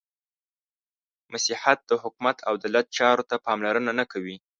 •مسیحیت 1.33 1.79
د 1.85 1.91
حکومت 2.03 2.37
او 2.47 2.53
دولت 2.63 2.85
چارو 2.97 3.23
ته 3.29 3.35
پاملرنه 3.45 3.91
نهکوي. 3.99 4.37